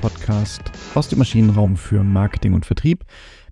[0.00, 0.62] Podcast
[0.94, 3.04] aus dem Maschinenraum für Marketing und Vertrieb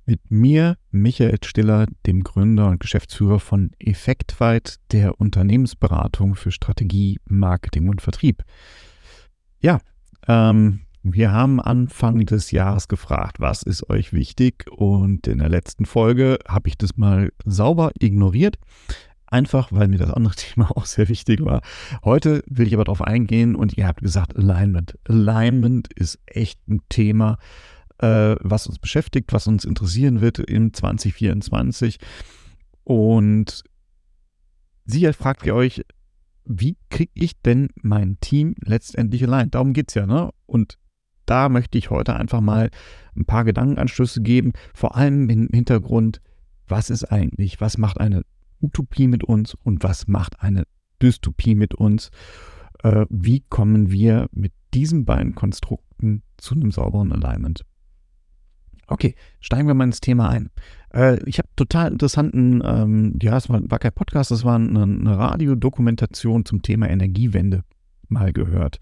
[0.06, 7.88] mit mir, Michael Stiller, dem Gründer und Geschäftsführer von Effektweit, der Unternehmensberatung für Strategie, Marketing
[7.88, 8.42] und Vertrieb.
[9.60, 9.80] Ja,
[10.28, 14.66] ähm, wir haben Anfang des Jahres gefragt, was ist euch wichtig?
[14.70, 18.58] Und in der letzten Folge habe ich das mal sauber ignoriert.
[19.34, 21.60] Einfach, weil mir das andere Thema auch sehr wichtig war.
[22.04, 24.96] Heute will ich aber darauf eingehen und ihr habt gesagt, Alignment.
[25.08, 27.38] Alignment ist echt ein Thema,
[27.98, 31.98] äh, was uns beschäftigt, was uns interessieren wird in 2024.
[32.84, 33.64] Und
[34.84, 35.84] sicher fragt ihr euch,
[36.44, 39.50] wie kriege ich denn mein Team letztendlich allein?
[39.50, 40.30] Darum geht es ja, ne?
[40.46, 40.78] Und
[41.26, 42.70] da möchte ich heute einfach mal
[43.16, 46.20] ein paar Gedankenanschlüsse geben, vor allem im Hintergrund,
[46.68, 48.22] was ist eigentlich, was macht eine
[48.60, 50.64] Utopie mit uns und was macht eine
[51.02, 52.10] Dystopie mit uns?
[52.82, 57.64] Äh, wie kommen wir mit diesen beiden Konstrukten zu einem sauberen Alignment?
[58.86, 60.50] Okay, steigen wir mal ins Thema ein.
[60.92, 64.82] Äh, ich habe total interessanten, ähm, ja, es war, war, kein Podcast, es war eine,
[64.82, 67.64] eine Radiodokumentation zum Thema Energiewende
[68.08, 68.80] mal gehört.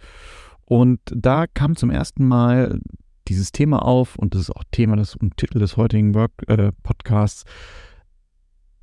[0.64, 2.80] Und da kam zum ersten Mal
[3.28, 6.72] dieses Thema auf und das ist auch Thema des und Titel des heutigen Work, äh,
[6.82, 7.44] Podcasts.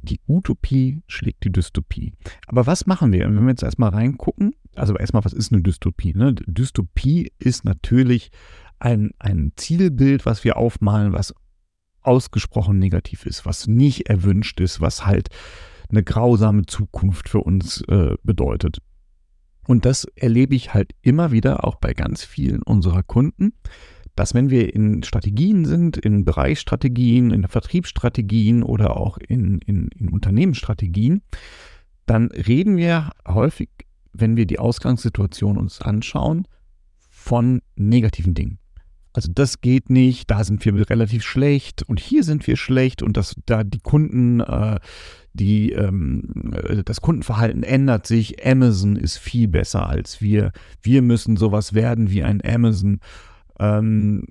[0.02, 2.14] Die Utopie schlägt die Dystopie.
[2.48, 3.26] Aber was machen wir?
[3.26, 6.14] Wenn wir jetzt erstmal reingucken, also erstmal, was ist eine Dystopie?
[6.14, 6.36] Ne?
[6.48, 8.32] Dystopie ist natürlich
[8.80, 11.34] ein, ein Zielbild, was wir aufmalen, was
[12.02, 15.30] ausgesprochen negativ ist, was nicht erwünscht ist, was halt
[15.90, 18.80] eine grausame Zukunft für uns äh, bedeutet.
[19.68, 23.54] Und das erlebe ich halt immer wieder auch bei ganz vielen unserer Kunden,
[24.20, 30.10] dass wenn wir in Strategien sind, in Bereichsstrategien, in Vertriebsstrategien oder auch in, in, in
[30.10, 31.22] Unternehmensstrategien,
[32.06, 33.70] dann reden wir häufig,
[34.12, 36.50] wenn wir die Ausgangssituation uns anschauen,
[37.10, 38.60] von negativen Dingen.
[39.14, 43.16] Also das geht nicht, da sind wir relativ schlecht und hier sind wir schlecht und
[43.16, 44.82] das, da die Kunden, äh,
[45.32, 48.46] die, ähm, äh, das Kundenverhalten ändert sich.
[48.46, 50.52] Amazon ist viel besser als wir.
[50.82, 53.00] Wir müssen sowas werden wie ein Amazon.
[53.60, 54.26] Ähm,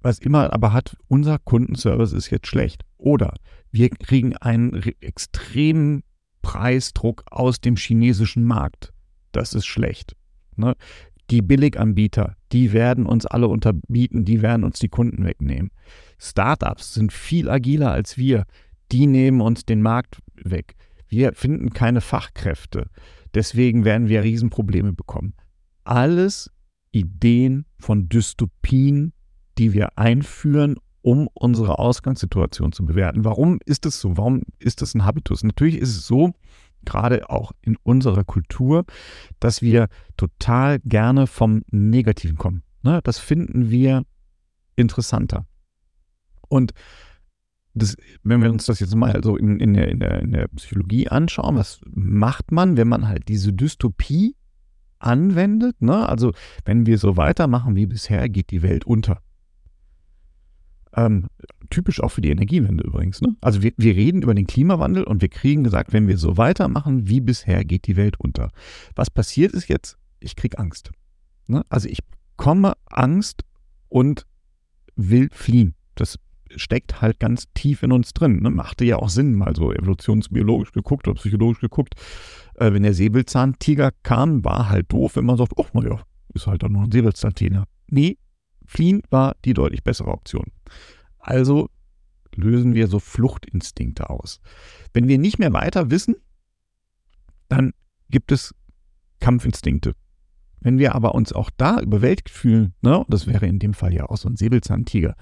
[0.00, 2.82] was immer aber hat, unser Kundenservice ist jetzt schlecht.
[2.96, 3.34] Oder
[3.70, 6.02] wir kriegen einen extremen
[6.42, 8.92] Preisdruck aus dem chinesischen Markt.
[9.32, 10.14] Das ist schlecht.
[10.56, 10.74] Ne?
[11.30, 15.70] Die Billiganbieter, die werden uns alle unterbieten, die werden uns die Kunden wegnehmen.
[16.18, 18.44] Startups sind viel agiler als wir,
[18.92, 20.76] die nehmen uns den Markt weg.
[21.08, 22.90] Wir finden keine Fachkräfte,
[23.34, 25.34] deswegen werden wir Riesenprobleme bekommen.
[25.84, 26.50] Alles
[26.94, 29.12] Ideen von Dystopien,
[29.58, 33.24] die wir einführen, um unsere Ausgangssituation zu bewerten.
[33.24, 34.16] Warum ist es so?
[34.16, 35.44] Warum ist das ein Habitus?
[35.44, 36.32] Natürlich ist es so,
[36.84, 38.84] gerade auch in unserer Kultur,
[39.40, 42.62] dass wir total gerne vom Negativen kommen.
[42.82, 43.00] Ne?
[43.04, 44.04] Das finden wir
[44.76, 45.46] interessanter.
[46.48, 46.72] Und
[47.74, 50.48] das, wenn wir uns das jetzt mal so in, in, der, in, der, in der
[50.48, 54.36] Psychologie anschauen, was macht man, wenn man halt diese Dystopie
[55.04, 55.80] anwendet?
[55.80, 56.08] Ne?
[56.08, 56.32] Also
[56.64, 59.20] wenn wir so weitermachen wie bisher, geht die Welt unter.
[60.96, 61.26] Ähm,
[61.70, 63.20] typisch auch für die Energiewende übrigens.
[63.20, 63.36] Ne?
[63.40, 67.08] Also wir, wir reden über den Klimawandel und wir kriegen gesagt, wenn wir so weitermachen
[67.08, 68.50] wie bisher, geht die Welt unter.
[68.94, 69.98] Was passiert ist jetzt?
[70.20, 70.90] Ich kriege Angst.
[71.46, 71.62] Ne?
[71.68, 72.00] Also ich
[72.36, 73.42] bekomme Angst
[73.88, 74.26] und
[74.94, 75.74] will fliehen.
[75.96, 76.18] Das
[76.56, 78.40] steckt halt ganz tief in uns drin.
[78.42, 78.50] Ne?
[78.50, 81.94] Machte ja auch Sinn, mal so evolutionsbiologisch geguckt oder psychologisch geguckt.
[82.56, 86.00] Äh, wenn der Säbelzahntiger kam, war halt doof, wenn man sagt, oh, naja,
[86.34, 87.64] ist halt dann nur ein Säbelzahntiger.
[87.88, 88.18] Nee,
[88.66, 90.46] Fliehen war die deutlich bessere Option.
[91.18, 91.68] Also
[92.34, 94.40] lösen wir so Fluchtinstinkte aus.
[94.92, 96.16] Wenn wir nicht mehr weiter wissen,
[97.48, 97.72] dann
[98.10, 98.54] gibt es
[99.20, 99.94] Kampfinstinkte.
[100.60, 104.06] Wenn wir aber uns auch da überwältigt fühlen, ne, das wäre in dem Fall ja
[104.06, 105.14] auch so ein Säbelzahntiger.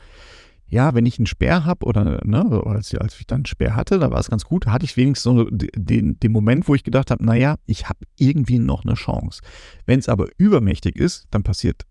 [0.73, 3.99] Ja, wenn ich einen Speer habe oder, ne, als, als ich dann einen Speer hatte,
[3.99, 7.11] da war es ganz gut, hatte ich wenigstens so den, den Moment, wo ich gedacht
[7.11, 9.43] habe, naja, ich habe irgendwie noch eine Chance.
[9.85, 11.83] Wenn es aber übermächtig ist, dann passiert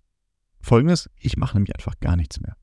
[0.61, 2.55] Folgendes, ich mache nämlich einfach gar nichts mehr.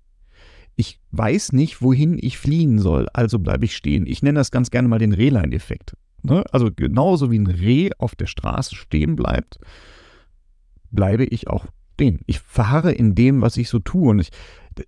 [0.75, 4.05] Ich weiß nicht, wohin ich fliehen soll, also bleibe ich stehen.
[4.05, 5.97] Ich nenne das ganz gerne mal den Rehlein-Effekt.
[6.25, 6.43] Ne?
[6.50, 9.61] Also genauso wie ein Reh auf der Straße stehen bleibt,
[10.91, 12.20] bleibe ich auch stehen.
[12.26, 14.11] Ich verharre in dem, was ich so tue.
[14.11, 14.31] Und ich,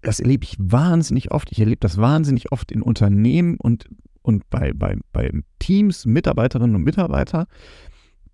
[0.03, 1.51] das erlebe ich wahnsinnig oft.
[1.53, 3.89] Ich erlebe das wahnsinnig oft in Unternehmen und,
[4.23, 7.47] und bei, bei, bei Teams, Mitarbeiterinnen und Mitarbeiter,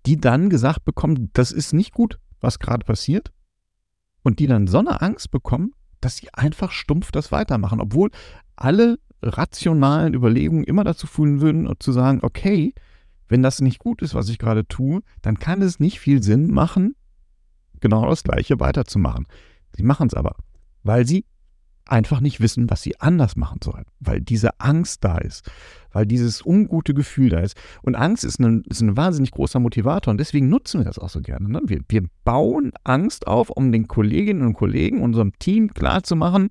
[0.05, 3.31] die dann gesagt bekommen, das ist nicht gut, was gerade passiert
[4.23, 5.71] und die dann so eine Angst bekommen,
[6.01, 8.11] dass sie einfach stumpf das weitermachen, obwohl
[8.55, 12.73] alle rationalen Überlegungen immer dazu führen würden, zu sagen, okay,
[13.27, 16.51] wenn das nicht gut ist, was ich gerade tue, dann kann es nicht viel Sinn
[16.51, 16.95] machen,
[17.79, 19.27] genau das Gleiche weiterzumachen.
[19.75, 20.35] Sie machen es aber.
[20.83, 21.25] weil sie
[21.89, 25.49] einfach nicht wissen, was sie anders machen sollen, weil diese Angst da ist,
[25.91, 27.57] weil dieses ungute Gefühl da ist.
[27.81, 31.09] Und Angst ist ein, ist ein wahnsinnig großer Motivator und deswegen nutzen wir das auch
[31.09, 31.49] so gerne.
[31.49, 31.61] Ne?
[31.65, 36.49] Wir, wir bauen Angst auf, um den Kolleginnen und Kollegen, unserem Team klarzumachen,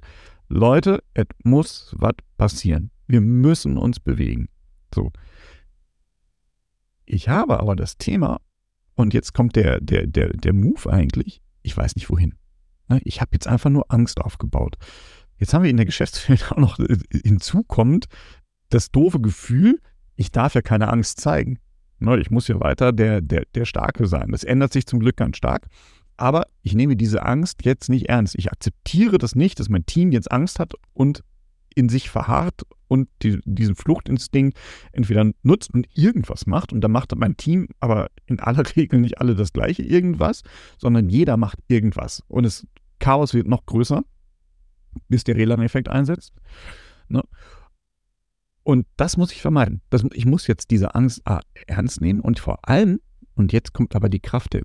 [0.49, 2.91] Leute, es muss was passieren.
[3.07, 4.49] Wir müssen uns bewegen.
[4.95, 5.13] So.
[7.05, 8.41] Ich habe aber das Thema,
[8.95, 12.35] und jetzt kommt der, der, der, der Move eigentlich, ich weiß nicht wohin.
[12.89, 13.01] Ne?
[13.05, 14.77] Ich habe jetzt einfach nur Angst aufgebaut.
[15.39, 18.07] Jetzt haben wir in der Geschäftswelt auch noch äh, hinzukommt
[18.71, 19.81] das doofe Gefühl,
[20.17, 21.59] ich darf ja keine Angst zeigen.
[21.99, 24.33] Ne, ich muss ja weiter der, der, der Starke sein.
[24.33, 25.69] Das ändert sich zum Glück ganz stark.
[26.19, 28.35] Aber ich nehme diese Angst jetzt nicht ernst.
[28.39, 31.23] Ich akzeptiere das nicht, dass mein Team jetzt Angst hat und
[31.75, 34.59] in sich verharrt und die, diesen Fluchtinstinkt
[34.93, 36.73] entweder nutzt und irgendwas macht.
[36.73, 40.43] Und dann macht mein Team aber in aller Regel nicht alle das gleiche irgendwas,
[40.79, 42.23] sondern jeder macht irgendwas.
[42.29, 42.67] Und das
[42.99, 44.03] Chaos wird noch größer
[45.09, 46.35] bis der Relan-Effekt einsetzt.
[47.09, 47.23] Ne?
[48.63, 49.81] Und das muss ich vermeiden.
[49.91, 53.01] Das, ich muss jetzt diese Angst ah, ernst nehmen und vor allem,
[53.35, 54.63] und jetzt kommt aber die Kraft der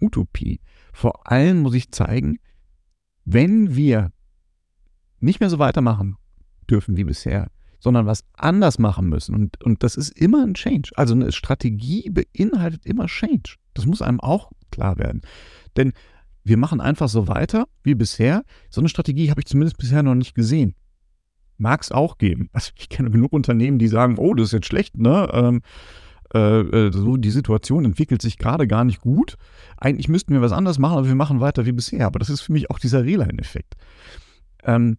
[0.00, 0.60] Utopie,
[0.92, 2.38] vor allem muss ich zeigen,
[3.24, 4.12] wenn wir
[5.20, 6.16] nicht mehr so weitermachen
[6.70, 7.50] dürfen wie bisher,
[7.80, 9.34] sondern was anders machen müssen.
[9.34, 10.90] Und, und das ist immer ein Change.
[10.96, 13.56] Also eine Strategie beinhaltet immer Change.
[13.74, 15.20] Das muss einem auch klar werden.
[15.76, 15.92] Denn
[16.48, 18.42] wir machen einfach so weiter wie bisher.
[18.70, 20.74] So eine Strategie habe ich zumindest bisher noch nicht gesehen.
[21.56, 22.48] Mag es auch geben.
[22.52, 25.28] Also ich kenne genug Unternehmen, die sagen, oh, das ist jetzt schlecht, ne?
[25.32, 25.60] Ähm,
[26.34, 29.36] äh, äh, so die Situation entwickelt sich gerade gar nicht gut.
[29.78, 32.06] Eigentlich müssten wir was anderes machen, aber wir machen weiter wie bisher.
[32.06, 33.76] Aber das ist für mich auch dieser Reline-Effekt.
[34.62, 34.98] Ähm,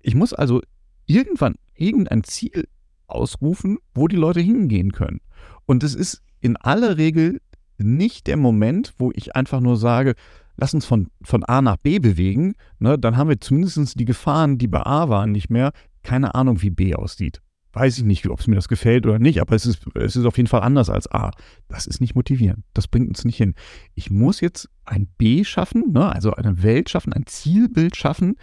[0.00, 0.60] ich muss also
[1.06, 2.68] irgendwann irgendein Ziel
[3.06, 5.20] ausrufen, wo die Leute hingehen können.
[5.64, 7.40] Und es ist in aller Regel
[7.78, 10.14] nicht der Moment, wo ich einfach nur sage,
[10.58, 14.58] lass uns von, von A nach B bewegen, ne, dann haben wir zumindest die Gefahren,
[14.58, 15.72] die bei A waren, nicht mehr.
[16.02, 17.40] Keine Ahnung, wie B aussieht.
[17.72, 20.24] Weiß ich nicht, ob es mir das gefällt oder nicht, aber es ist, es ist
[20.24, 21.30] auf jeden Fall anders als A.
[21.68, 22.64] Das ist nicht motivierend.
[22.74, 23.54] Das bringt uns nicht hin.
[23.94, 28.36] Ich muss jetzt ein B schaffen, ne, also eine Welt schaffen, ein Zielbild schaffen,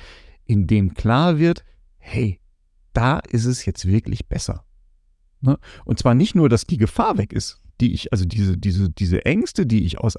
[0.45, 1.65] in dem klar wird,
[1.97, 2.39] hey,
[2.93, 4.63] da ist es jetzt wirklich besser.
[5.41, 5.57] Ne?
[5.83, 9.25] Und zwar nicht nur, dass die Gefahr weg ist, die ich, also diese, diese, diese
[9.25, 10.15] Ängste, die ich aus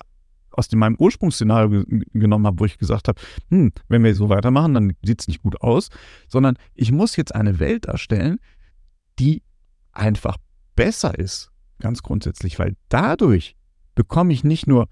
[0.56, 3.20] aus dem, meinem Ursprungsszenario genommen habe, wo ich gesagt habe,
[3.50, 5.88] hm, wenn wir so weitermachen, dann sieht es nicht gut aus,
[6.28, 8.38] sondern ich muss jetzt eine Welt erstellen,
[9.18, 9.42] die
[9.92, 10.36] einfach
[10.74, 11.50] besser ist,
[11.80, 13.56] ganz grundsätzlich, weil dadurch
[13.94, 14.88] bekomme ich nicht nur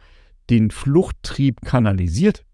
[0.50, 2.44] den Fluchttrieb kanalisiert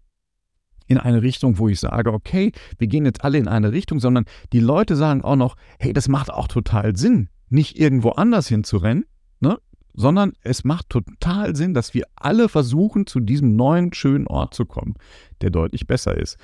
[0.87, 4.25] in eine Richtung, wo ich sage, okay, wir gehen jetzt alle in eine Richtung, sondern
[4.51, 9.05] die Leute sagen auch noch, hey, das macht auch total Sinn, nicht irgendwo anders hinzurennen,
[9.39, 9.57] ne?
[9.93, 14.65] Sondern es macht total Sinn, dass wir alle versuchen, zu diesem neuen, schönen Ort zu
[14.65, 14.95] kommen,
[15.41, 16.37] der deutlich besser ist.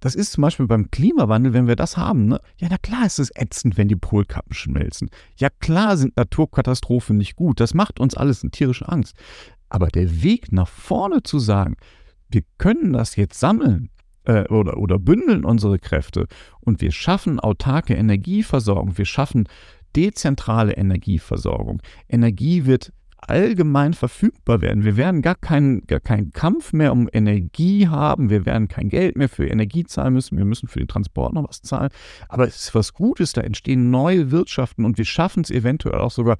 [0.00, 2.26] Das ist zum Beispiel beim Klimawandel, wenn wir das haben.
[2.26, 2.38] Ne?
[2.58, 5.08] Ja, na klar ist es ätzend, wenn die Polkappen schmelzen.
[5.36, 7.58] Ja, klar sind Naturkatastrophen nicht gut.
[7.58, 9.16] Das macht uns alles eine tierische Angst.
[9.70, 11.76] Aber der Weg nach vorne zu sagen,
[12.28, 13.88] wir können das jetzt sammeln
[14.24, 16.26] äh, oder, oder bündeln unsere Kräfte
[16.60, 19.48] und wir schaffen autarke Energieversorgung, wir schaffen
[19.96, 21.82] dezentrale Energieversorgung.
[22.08, 22.92] Energie wird
[23.28, 24.84] allgemein verfügbar werden.
[24.84, 28.28] Wir werden gar keinen, gar keinen Kampf mehr um Energie haben.
[28.28, 30.36] Wir werden kein Geld mehr für Energie zahlen müssen.
[30.36, 31.90] Wir müssen für den Transport noch was zahlen.
[32.28, 33.32] Aber es ist was Gutes.
[33.32, 36.36] Da entstehen neue Wirtschaften und wir schaffen es eventuell auch sogar,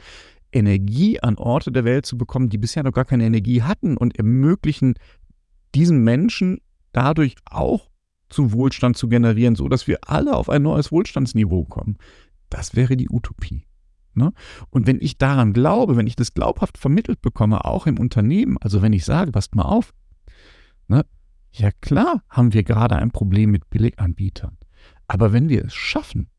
[0.53, 4.17] Energie an Orte der Welt zu bekommen, die bisher noch gar keine Energie hatten und
[4.17, 4.95] ermöglichen
[5.75, 6.61] diesen Menschen
[6.93, 7.91] dadurch auch
[8.29, 11.99] zum Wohlstand zu generieren, sodass wir alle auf ein neues Wohlstandsniveau kommen.
[12.55, 13.67] Das wäre die Utopie.
[14.15, 14.33] Ne?
[14.71, 18.81] Und wenn ich daran glaube, wenn ich das glaubhaft vermittelt bekomme, auch im Unternehmen, also
[18.81, 19.93] wenn ich sage, passt mal auf,
[20.87, 21.05] ne?
[21.51, 24.57] ja klar haben wir gerade ein Problem mit Billiganbietern.
[25.09, 26.31] Aber wenn wir es schaffen,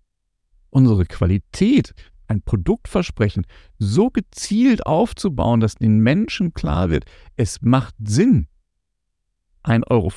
[0.70, 1.94] unsere Qualität,
[2.28, 3.46] ein Produktversprechen
[3.78, 7.04] so gezielt aufzubauen, dass den Menschen klar wird,
[7.36, 8.48] es macht Sinn,
[9.66, 10.12] 1,50 Euro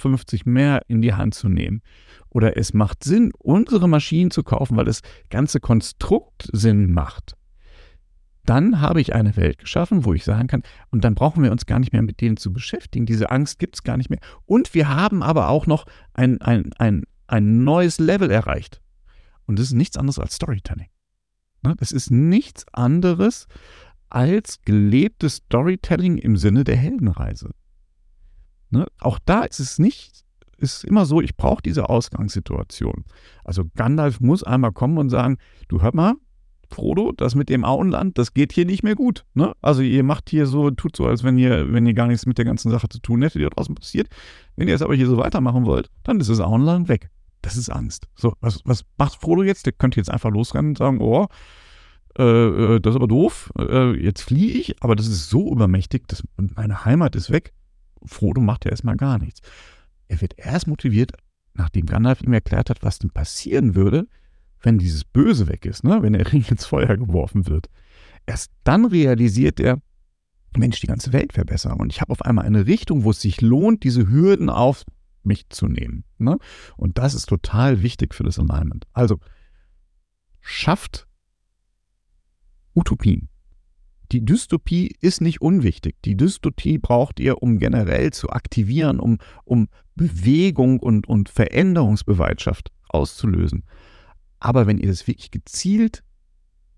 [0.45, 1.83] mehr in die Hand zu nehmen.
[2.31, 5.01] Oder es macht Sinn, unsere Maschinen zu kaufen, weil das
[5.31, 7.35] ganze Konstrukt Sinn macht.
[8.45, 11.67] Dann habe ich eine Welt geschaffen, wo ich sagen kann, und dann brauchen wir uns
[11.67, 13.05] gar nicht mehr mit denen zu beschäftigen.
[13.05, 14.21] Diese Angst gibt es gar nicht mehr.
[14.47, 18.81] Und wir haben aber auch noch ein, ein, ein, ein neues Level erreicht.
[19.45, 20.89] Und das ist nichts anderes als Storytelling.
[21.63, 23.49] Ne, das ist nichts anderes
[24.09, 27.51] als gelebtes Storytelling im Sinne der Heldenreise.
[28.71, 28.87] Ne?
[29.01, 30.25] Auch da ist es nicht,
[30.59, 33.05] ist immer so, ich brauche diese Ausgangssituation.
[33.45, 36.15] Also Gandalf muss einmal kommen und sagen, du hör mal,
[36.71, 39.25] Frodo, das mit dem Auenland, das geht hier nicht mehr gut.
[39.35, 39.55] Ne?
[39.63, 42.37] Also ihr macht hier so, tut so, als wenn ihr, wenn ihr gar nichts mit
[42.37, 44.09] der ganzen Sache zu tun hättet, die da draußen passiert.
[44.57, 47.09] Wenn ihr es aber hier so weitermachen wollt, dann ist das Auenland weg.
[47.41, 48.09] Das ist Angst.
[48.17, 49.65] So, was, was macht Frodo jetzt?
[49.65, 51.29] Der könnte jetzt einfach losrennen und sagen, oh,
[52.19, 56.09] äh, äh, das ist aber doof, äh, jetzt fliehe ich, aber das ist so übermächtig,
[56.09, 57.53] dass meine Heimat ist weg.
[58.05, 59.41] Frodo macht ja erstmal gar nichts.
[60.09, 61.13] Er wird erst motiviert,
[61.55, 64.09] nachdem Gandalf ihm erklärt hat, was denn passieren würde,
[64.61, 66.03] wenn dieses Böse weg ist, ne?
[66.03, 67.69] wenn der Ring ins Feuer geworfen wird.
[68.27, 69.81] Erst dann realisiert er,
[70.57, 71.79] Mensch, die ganze Welt wäre besser.
[71.79, 74.85] Und ich habe auf einmal eine Richtung, wo es sich lohnt, diese Hürden auf
[75.23, 76.05] mich zu nehmen.
[76.19, 76.39] Ne?
[76.77, 78.87] Und das ist total wichtig für das Alignment.
[78.93, 79.21] Also,
[80.41, 81.07] schafft
[82.75, 83.29] Utopien.
[84.13, 85.97] Die Dystopie ist nicht unwichtig.
[86.05, 93.65] Die Dystopie braucht ihr, um generell zu aktivieren, um, um Bewegung und, und Veränderungsbereitschaft auszulösen.
[94.41, 96.05] Aber wenn ihr das wirklich gezielt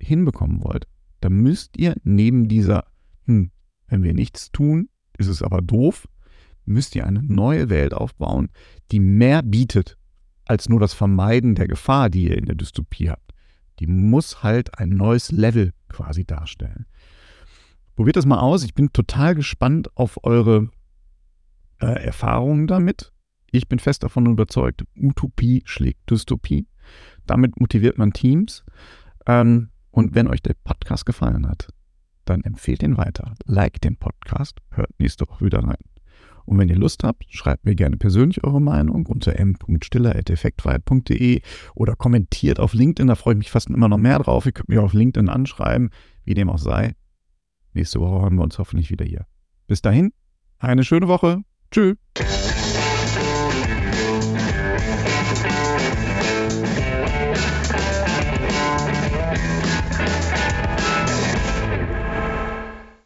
[0.00, 0.86] hinbekommen wollt,
[1.20, 2.84] dann müsst ihr neben dieser,
[3.26, 3.52] hm,
[3.86, 6.08] wenn wir nichts tun, ist es aber doof,
[6.64, 8.48] müsst ihr eine neue Welt aufbauen,
[8.90, 9.98] die mehr bietet
[10.46, 13.32] als nur das Vermeiden der Gefahr, die ihr in der Dystopie habt.
[13.78, 16.86] Die muss halt ein neues Level quasi darstellen.
[18.00, 18.64] Probiert das mal aus.
[18.64, 20.70] Ich bin total gespannt auf eure
[21.82, 23.12] äh, Erfahrungen damit.
[23.50, 26.66] Ich bin fest davon überzeugt, Utopie schlägt Dystopie.
[27.26, 28.64] Damit motiviert man Teams.
[29.26, 31.68] Ähm, und wenn euch der Podcast gefallen hat,
[32.24, 33.34] dann empfehlt ihn weiter.
[33.44, 35.76] Like den Podcast, hört nächste Woche wieder rein.
[36.46, 41.42] Und wenn ihr Lust habt, schreibt mir gerne persönlich eure Meinung unter m.stiller.effektweit.de
[41.74, 44.46] oder kommentiert auf LinkedIn, da freue ich mich fast immer noch mehr drauf.
[44.46, 45.90] Ihr könnt mich auf LinkedIn anschreiben,
[46.24, 46.94] wie dem auch sei.
[47.72, 49.26] Nächste Woche hören wir uns hoffentlich wieder hier.
[49.66, 50.12] Bis dahin,
[50.58, 51.42] eine schöne Woche.
[51.70, 51.96] Tschüss.